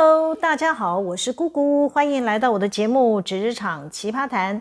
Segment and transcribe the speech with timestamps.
[0.00, 4.54] Hello，大家好，我是姑姑，欢迎来到我的节目《职场奇葩谈》。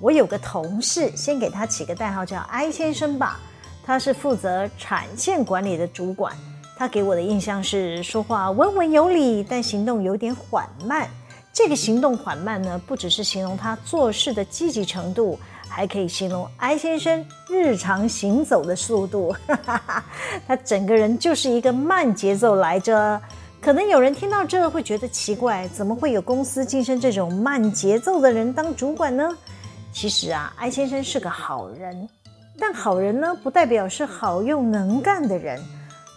[0.00, 3.38] 我有个同事，先给他起个代号叫 I 先生吧。
[3.84, 6.34] 他是负责产线管理的主管。
[6.76, 11.08] 他给我的印象是说话温文有礼，但行动有点缓慢。
[11.52, 15.38] 这个行动缓慢呢，不只是形容他做事的积极程度，
[15.68, 19.36] 还可以形容 I 先生日常行走的速度。
[20.48, 23.22] 他整个人就是一个慢节奏来着。
[23.60, 29.36] 可能有人听到这会觉得奇怪，怎么会有公司晋升这种慢节奏的人当主管呢？
[29.92, 32.08] 其实啊艾先生是个好人，
[32.58, 35.62] 但好人呢，不代表是好用能干的人。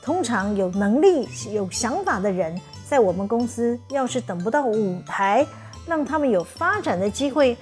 [0.01, 5.45] 通常有能力、有想法的人，在我们公司要是等不到舞台，
[5.85, 7.57] 让他们有发展的机会，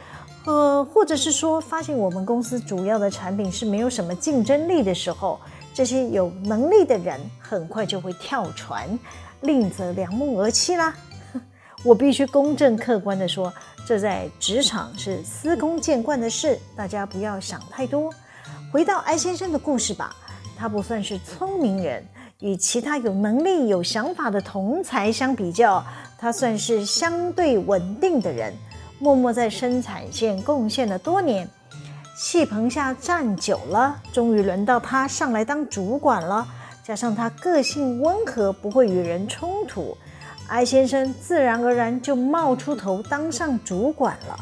[0.45, 5.39] 呃，或者是说发现我们公司主要的产品是没有什么竞争力的时候，
[5.73, 8.87] 这些有能力的人很快就会跳船。
[9.41, 10.93] 另择良木而栖啦。
[11.83, 13.51] 我必须公正客观地说，
[13.85, 18.13] 这在职场是司空见惯的事，大家不要想太多。
[18.71, 20.15] 回到艾先生的故事吧，
[20.57, 22.05] 他不算是聪明人，
[22.39, 25.83] 与其他有能力、有想法的同才相比较，
[26.17, 28.53] 他算是相对稳定的人，
[28.99, 31.49] 默默在生产线贡献了多年，
[32.15, 36.47] 戏棚下站久了，终于轮到他上来当主管了。
[36.91, 39.97] 加上他个性温和，不会与人冲突
[40.49, 44.37] 艾先生自然而然就冒出头当上主管了。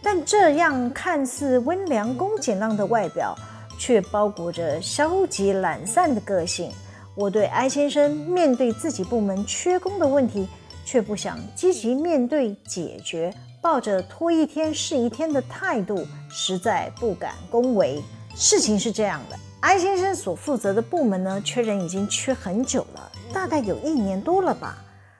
[0.00, 3.36] 但这样看似温良恭俭让的外表，
[3.76, 6.70] 却包裹着消极懒散的个性。
[7.16, 10.46] 我对艾先生面对自己部门缺工的问题，
[10.84, 18.00] 却不想积极面对解决，抱着拖一天是一天的态度，实在不敢恭维。
[18.36, 19.36] 事情是这样的。
[19.62, 24.78] I 先生所负责的部门呢，缺人已经缺很久了，大概有一年多了吧。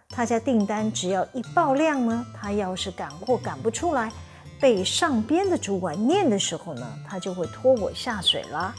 [0.08, 4.10] 他家订单只要一爆量呢，他要是赶货赶不出来，
[4.58, 8.74] 被上边的主管念的时候呢，他就会拖我下水了，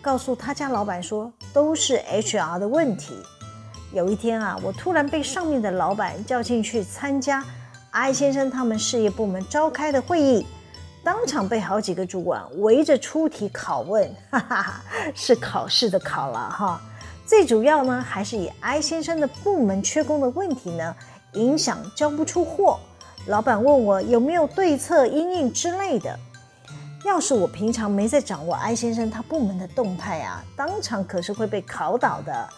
[0.00, 3.14] 告诉他家老板说都是 HR 的问题。
[3.92, 7.44] 有一天啊，我突然被上面的老板叫进去参加
[7.90, 10.46] I 先生他们事业部门召开的会议。
[11.04, 14.82] 当场被好几个主管围着出题拷问， 哈哈哈，
[15.14, 16.80] 是考试的考了哈。
[17.26, 20.96] 最主要呢，还是以 I 先生的部门缺工的问题呢，
[21.34, 22.80] 影响交不出货。
[23.26, 26.18] 老板问我有没有对策因应之类的。
[27.04, 32.48] 要是我平常没在掌握 I 先生他部门的动态啊，当场可是会被考倒的。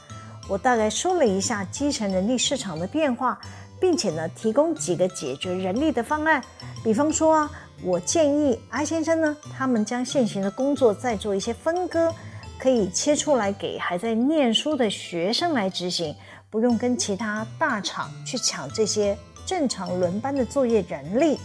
[0.48, 3.36] 我大概说了一下基层人力市场的变化，
[3.80, 6.40] 并且呢，提供几个解决人力的方案，
[6.84, 7.50] 比方说啊。
[7.82, 12.12] 我建议 I 先生呢，他们将现行的工作再做一些分割，
[12.58, 16.14] 可以切出来给还在念书的学生来执行，
[16.50, 21.38] 不用跟其他大厂去抢这些正常轮班的作业人力。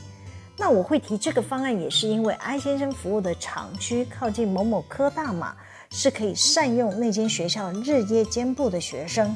[0.57, 5.53] 那我会提这个方案，也是因为 I 先生服务的厂区靠近某某科大嘛，
[5.89, 9.35] 是可以善用那间学校日夜兼部的学生，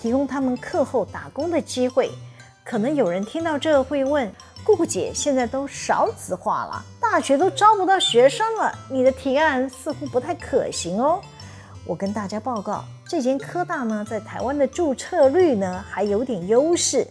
[0.00, 2.10] 提供他们课后打工的机会。
[2.64, 4.32] 可能有人听到这会问。
[4.66, 11.20] 姑姑姐现在都少子化了，大学都招不到学生了，你的提案似乎不太可行哦。
[11.86, 17.06] 我跟大家报告，这间科大呢，在台湾的注册率呢还有点优势。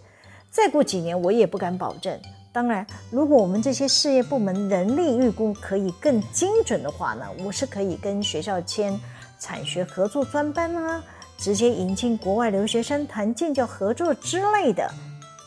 [0.51, 2.19] 再过几年，我也不敢保证。
[2.51, 8.99] 当然，如果我们这些事业部门人力预估可以更精准的话呢，我是可以跟学校签
[9.39, 11.01] 产学合作专班啊，
[11.37, 14.91] 直接引进国外留学生谈建教合作之类的。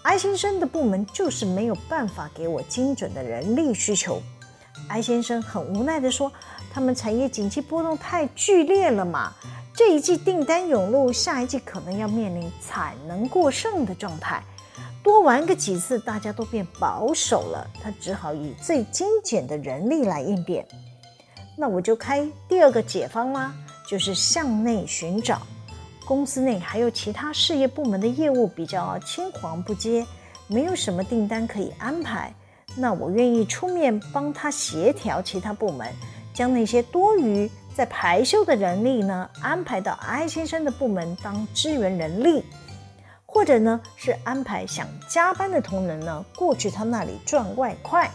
[0.08, 4.22] 艾先生的部门就是没有办法给我精准的人力需求。
[4.88, 6.32] 艾先生很无奈地说
[6.72, 9.34] ：“他们产业景气波动太剧烈了嘛，
[9.74, 14.42] 这一季订单涌入，下一季可能要面临产能过剩的状态。
[15.02, 20.66] 多玩个几次，大家都变保守了，他只好以最精简的人力来应变。
[21.54, 23.52] 那我就开第二个解方啦，
[23.86, 25.42] 就是向内寻找。”
[26.08, 30.06] 公司内还有其他事业部门的业务比较青黄不接，
[30.46, 32.32] 没有什么订单可以安排。
[32.74, 35.86] 那我愿意出面帮他协调其他部门，
[36.32, 42.42] 将那些多余在排休的人力呢，安排到 I 先生的部门当支援人力，
[43.26, 48.10] 或者呢是安排想加班的同仁呢过去他那里赚外快。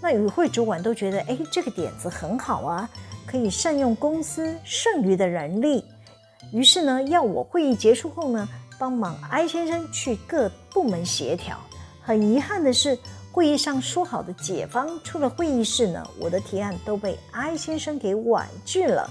[0.00, 2.88] 那与会主管都觉得，哎，这个点子很好啊，
[3.26, 5.84] 可以善用公司剩余的人力。
[6.52, 8.48] 于是呢，要我会议结束后呢，
[8.78, 11.58] 帮忙 I 先生去各部门协调。
[12.00, 12.98] 很遗憾的是，
[13.30, 19.08] 会议上说好的解方，出了会议室呢，我的提案都被 I 先生给婉拒了。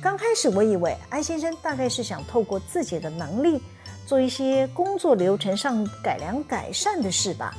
[0.00, 3.60] 刚开始我以为 I 先生大概是想透过自己的能力，
[4.06, 7.56] 做一些工作流程上改良改善的事吧。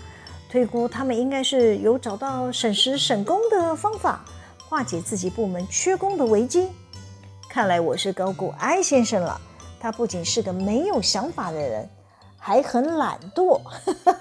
[0.50, 4.24] 推估他们应该是有找到省时省工的方法，
[4.70, 6.70] 化解自己部门缺工的危机。
[7.54, 9.40] 看来我是高估埃先生了。
[9.80, 11.88] 他不仅是个没有想法的人，
[12.40, 13.62] 还很懒惰。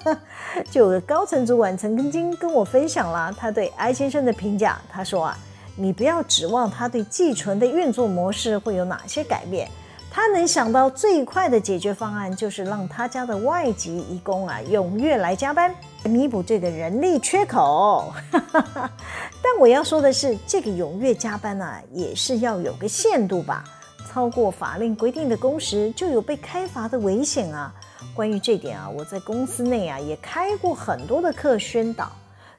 [0.71, 4.79] 就有个高层主管曾经跟我分享了他对埃先生的评价。
[4.91, 5.39] 他说啊，
[5.77, 9.67] 你不要指望他对寄存的运作模式会有哪些改变。
[10.11, 18.13] 他能想到最快的解决方案，就是让他家的外籍义工啊踊跃来加班，弥补这个人力缺口。
[18.33, 23.65] 但我要说的是，这个踊跃加班啊，也是要有个限度吧。
[24.11, 27.73] 超过法令规定的工时，就有被开罚的危险啊。
[28.15, 32.13] 关于这点啊，我在公司内啊也开过很多的课宣导。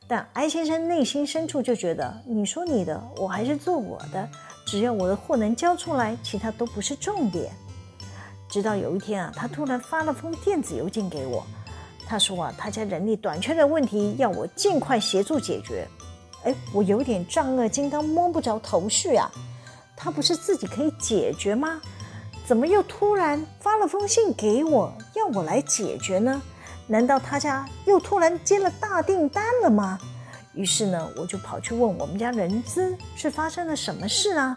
[0.07, 4.27] 但艾先生内心深处就觉得，你说你的，我还是做我的。
[4.65, 7.51] 只要我的货能交出来，其他都不是重点。
[8.49, 11.45] 直到有一天啊，他突然发了封电子邮件给我，
[12.13, 15.87] 他说啊，他家人力短缺的问题要我尽快协助解决。
[16.43, 19.31] 哎，我有点丈二金刚摸不着头绪啊，
[19.97, 21.81] 他不是自己可以解决吗？
[22.45, 26.39] 怎么又突然发了封信给我，要我来解决呢？
[26.85, 29.97] 难道他家又突然接了大订单了吗？
[30.53, 34.55] 于是呢，我就跑去问我们家人资是发生了什么事啊？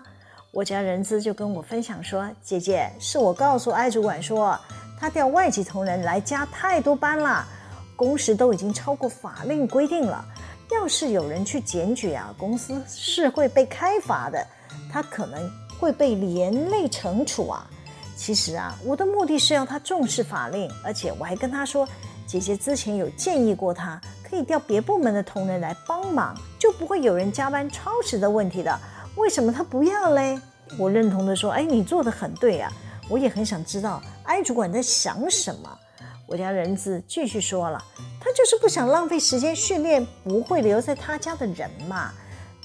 [0.50, 4.58] 我家人资就跟我分享说：“姐姐，是我告诉艾主管说，
[4.98, 7.46] 他调外籍同仁来加太多班了，
[7.94, 10.24] 工时都已经超过法令规定了。
[10.70, 14.46] 要是有人去检举啊，公司是会被开罚的，
[14.92, 17.68] 他可能会被连累惩处啊。
[18.16, 21.86] 其实啊，我的目的是要他重视法令，而且我还跟他说，
[22.26, 28.76] 姐姐之前有建议过他。”可以调别部门的同仁来帮忙，就不会有人加班超时的问题的。
[29.14, 30.36] 为什么他不要嘞？
[30.76, 32.72] 我认同的说：“哎，你做得很对啊！
[33.08, 35.78] 我也很想知道艾主管在想什么。”
[36.26, 37.82] 我家人资继续说了
[38.20, 42.10] ：“他就是不想浪费时间训练不会留在他家的人嘛。”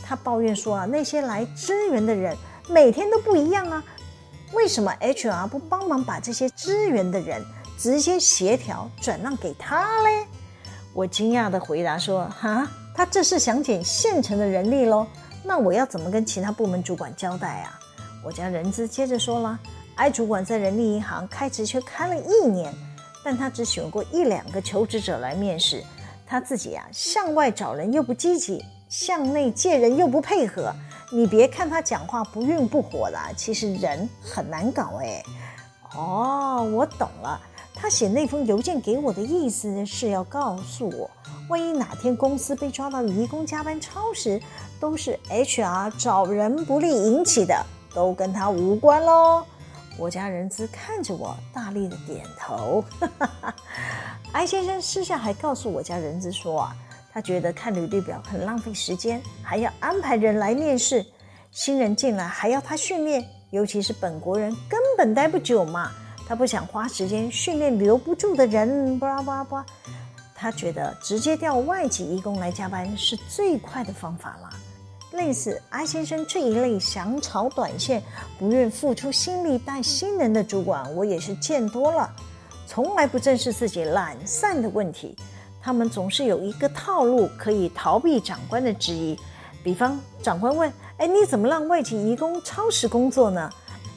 [0.04, 2.36] 他抱怨说：“啊，那些来支援的人
[2.68, 3.84] 每天都不一样啊，
[4.54, 7.46] 为什么 HR 不帮忙把这些支援的人
[7.78, 10.26] 直接协调转让给他嘞？”
[10.94, 15.06] 我惊讶地回答说：“哈，他这是想减现成的人力喽？
[15.44, 17.80] 那我要怎么跟其他部门主管交代啊？”
[18.26, 19.60] 我家人资接着说了
[19.96, 22.74] ：“艾主管在人力银行开职缺开了一年，
[23.24, 25.84] 但他只选过一两个求职者来面试，
[26.26, 30.74] 他自己啊向外找人又不积极，向内借人又不配合。
[31.12, 35.24] 你别看他讲话不愠不火的，其实人很难搞哎。”
[35.94, 37.40] 哦，我懂了。
[37.74, 41.10] 他写那封邮件给我的意思是要告诉我，
[41.50, 44.42] 万一哪天公司被抓到离工加班超时，
[44.80, 49.44] 都是 HR 找人不力引起的，都跟他无关喽。
[50.02, 52.84] 我家人资看着我，大力的点头。
[54.34, 56.76] 艾先生私下还告诉我家人资说啊，
[57.14, 61.06] 他觉得看履历表很浪费时间，还要安排人来面试，
[61.52, 65.92] 新人进来还要他训练，尤其是本国人根本待不久嘛。
[66.28, 69.64] 他不想花时间训练留不住的人，巴拉巴拉巴。
[70.34, 74.50] 他觉得直接调外籍义工来加班是最快的方法了。
[75.12, 78.02] 类似艾先生这一类想炒短线、
[78.40, 82.10] 不愿付出心力带新人的主管，我也是见多了，
[82.66, 85.16] 从来不正视自己懒散的问题。
[85.62, 89.18] 他们总是有一个套路可以逃避长官的质疑，
[89.64, 93.50] 比方长官问：“哎，你怎么让外籍移工超时工作呢？”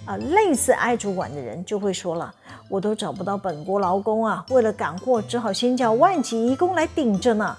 [0.04, 2.34] 啊，类似艾主管的人就会说了，
[2.68, 7.56] 我都找不到本国劳工啊，为了赶货，只好先叫外籍移工来顶着呢。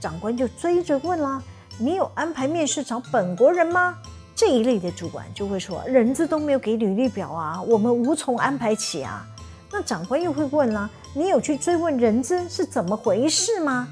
[0.00, 1.40] 长官就追着问了，
[1.78, 3.98] 你有安排面试找本国人吗？
[4.36, 9.26] 这一类的主管就会说，人资都没有给履历表啊，我们无从安排起啊。
[9.72, 13.88] 那长官又会问了，你有去追问人资是怎么回事吗？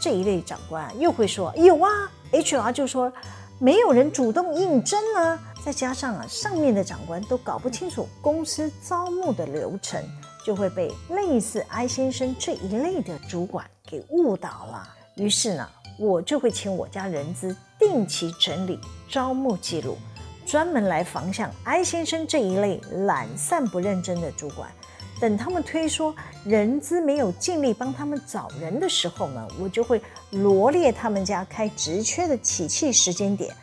[0.00, 1.90] 这一类长官又会说，有啊
[2.30, 3.12] ，HR 就说
[3.58, 5.38] 没有人主动应征呢。
[5.64, 10.00] 再加上啊，上面的长官都搞不清楚公司招募的流程，
[10.44, 14.88] 就会被类似艾先生这一类的主管给误导了。
[15.16, 15.68] 于是呢，
[15.98, 19.96] 我就会请我家人资定期整理招募记录，
[20.44, 24.70] 专门来防像艾先生这一类懒散不认真的主管。
[25.18, 30.00] 等他们推说人资没有尽力帮他们找人的时候呢，我就会
[30.30, 33.54] 罗列他们家开职缺的起气时间点。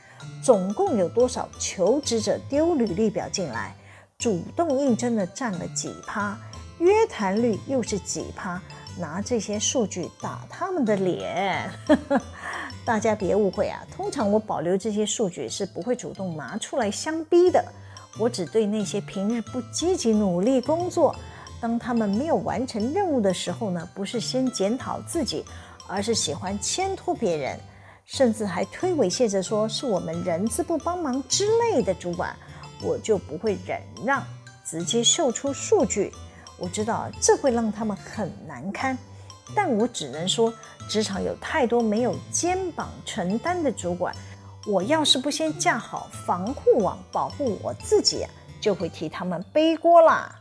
[0.44, 3.75] 总共有多少求职者丢履历表进来？
[4.18, 6.38] 主动应征的占了几趴？
[6.80, 8.62] 约谈率又是几趴？
[8.98, 11.70] 拿这些数据打他们的脸。
[12.86, 17.64] 大家别误会啊，通常我保留这些数据是不会主动拿出来相逼的。
[18.20, 21.16] 我只对那些平日不积极努力工作，
[21.60, 25.44] 当他们没有完成任务的时候呢，不是先检讨自己，
[25.88, 27.60] 而是喜欢牵拖别人，
[28.06, 32.36] 甚至还推诿卸责说是我们人资不帮忙之类的主管，
[32.84, 34.24] 我就不会忍让，
[34.64, 36.12] 直接秀出数据。
[36.63, 38.98] 我知道这会让他们很难堪，
[39.53, 40.53] 但我只能说，
[40.88, 44.15] 职场有太多没有肩膀承担的主管，
[44.65, 48.25] 我要是不先架好防护网保护我自己，
[48.62, 50.34] 就会替他们背锅啦。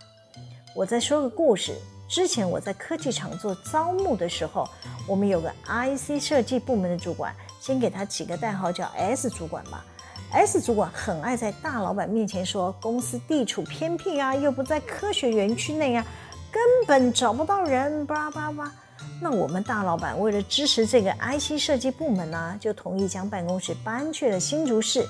[0.76, 1.76] 我再说个故事。
[2.08, 4.68] 之前我在科技厂做招募的时候，
[5.08, 9.84] 我们有个 IC 设计部门的主管，先给他起个代号叫 S 主管吧。
[10.32, 16.04] S 主管很爱在大老板面前说公司地处偏僻啊，又不在科学园区内啊，
[16.50, 18.72] 根本找不到人，巴拉巴拉。
[19.20, 25.06] 那我们大老板为了支持这个 IC 设计部门呢，就同意将办公室搬去了新竹市。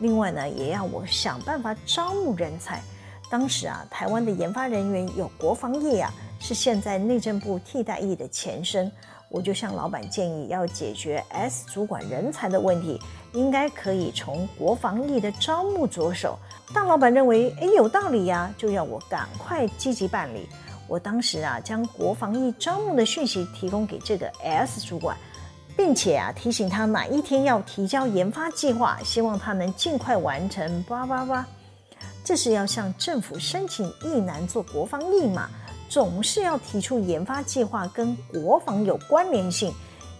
[0.00, 2.82] 另外呢，也要我想办法招募人才。
[3.30, 8.90] 当时啊，台湾的研发人员有国防业啊，是现在内政部替代役的前身。
[9.34, 13.00] 我就向老板建议，要解决 S 主管人才的问题，
[13.32, 16.38] 应该可以从国防役的招募着手。
[16.72, 20.48] 大老板认为，哎，有道理呀，就要我赶快积极办理。
[20.86, 25.16] 我当时啊，将国防役招募的讯息提供给这个 S 主管，
[25.76, 30.80] 并且啊，提醒他哪一天要提交研发计划，希望他能尽快完成。
[30.84, 31.44] 叭叭叭。
[32.22, 35.50] 这是要向政府申请役男做国防役嘛？
[35.94, 39.72] 总是要提出研发计划跟国防有关联性。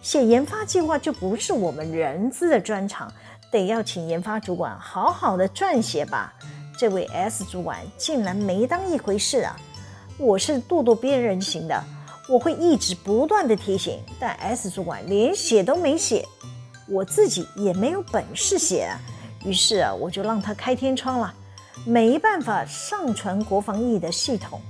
[0.02, 3.12] 写研发计划就不是我们人资的专长，
[3.50, 6.32] 得要请研发主管好好的撰写吧。
[6.78, 9.56] 这位 S 主管竟然没当一回事啊！
[10.16, 11.82] 我是咄咄逼人型的，
[12.28, 16.24] 我会一直不断的提醒，但 S 主管连写都没写，
[16.88, 18.96] 我自己也没有本事写啊。
[19.44, 21.34] 于是啊，我就让他开天窗了。
[21.84, 24.60] 没办法上传国防役的系统，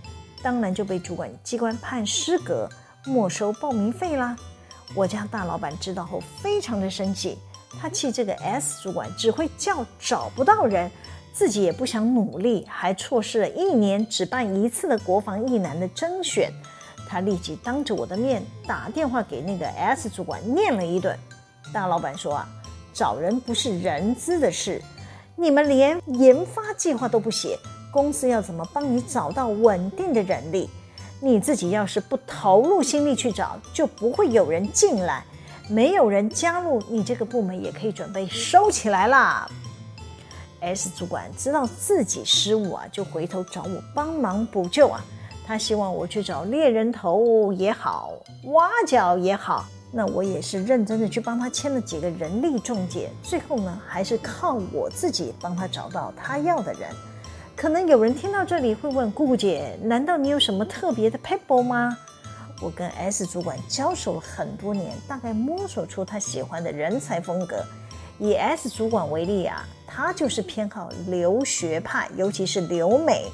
[0.45, 2.69] 当然就被主管机关判失格，
[3.07, 4.37] 没收报名费啦。
[4.95, 7.39] 我家大老板知道后非常的生气，
[7.81, 10.91] 他气这个 S 主管只会叫找不到人，
[11.33, 16.53] 自己也不想努力，还错失了一年只办一次的国防一男的甄选。
[17.09, 21.19] 他立即当着我的面打电话给那个 S 主管念了一顿。
[21.73, 22.49] 大老板说啊，
[22.93, 24.83] 找人不是人资的事。
[25.37, 27.59] 你们连研发计划都不写，
[27.95, 30.69] 公司要怎么帮你找到稳定的人力？
[31.21, 35.25] 你自己要是不投入心力去找，就不会有人进来。
[35.71, 39.49] 没有人加入，你这个部门也可以准备收起来啦。
[40.59, 45.01] S 主管知道自己失误啊，就回头找我帮忙补救啊。
[45.47, 48.13] 他希望我去找猎人头也好，
[48.47, 49.67] 挖角也好。
[49.93, 56.91] 那我也是认真的去帮他签了几个人力中介，最后呢，还是靠我自己帮他找到他要的人。
[57.57, 61.97] 可能有人听到这里会问姑姑姐，难道你有什么特别的 p e p l e 吗？
[62.61, 67.65] 我跟 S 主管交手了很多年，大概摸索出他喜欢的人才风格。
[68.19, 73.31] 以 S 主管为例啊，他就是偏好留学派，尤其是留美，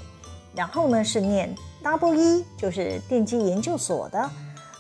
[0.55, 4.31] 然后呢是念 Double E，就是电机研究所的。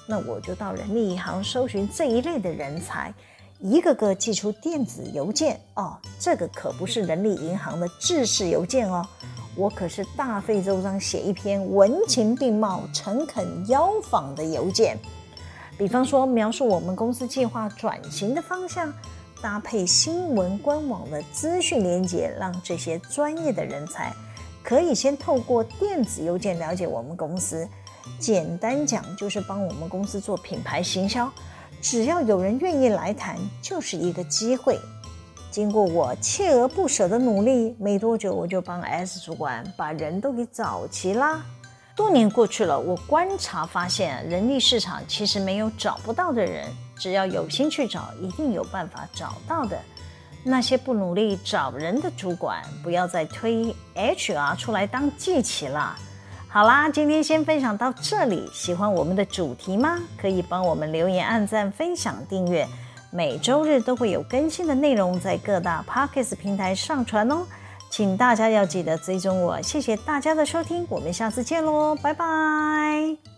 [0.06, 3.12] 那我就到人力银行搜寻这一类的人才，
[3.60, 5.96] 一个个寄出电子邮件哦。
[6.18, 9.06] 这个可不是人力银行的制式邮件哦，
[9.54, 14.98] 我可是大费周章写一篇文情并茂、诚恳邀访的邮件。
[15.78, 18.92] 比方说，描述我们公司计划转型的方向，
[19.40, 24.14] 搭配新闻官网的资讯连接，让这些专业的人才
[24.62, 27.66] 可以先透过电子邮件了解我们公司。
[28.18, 31.30] 简单讲，就是帮我们公司做品牌行销，
[31.80, 34.78] 只要有人愿意来谈，就是一个机会。
[35.50, 41.42] 经过我锲而不舍的努力，没多久我就帮 S 主管把人都给找齐啦。
[41.96, 49.78] 多年过去了，我观察发现，人力市场其实没有找不到的人，只要有心去找，一定有办法找到的。
[50.44, 55.94] 那些不努力找人的主管，不要再推 HR 出来当祭旗了。
[56.52, 58.50] 好啦，今天先分享到这里。
[58.52, 59.96] 喜欢我们的主题吗？
[60.20, 62.66] 可以帮我们留言、按赞、分享、订阅。
[63.12, 67.46] 每周日都会有更新的内容在各大 Podcast 平台上传哦，
[67.88, 69.62] 请大家要记得追踪我。
[69.62, 73.29] 谢谢大家的收听，我们下次见喽，拜拜。